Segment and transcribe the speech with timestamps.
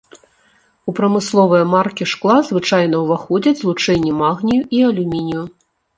[0.91, 5.43] У прамысловыя маркі шкла звычайна ўваходзяць злучэнні магнію і алюмінію.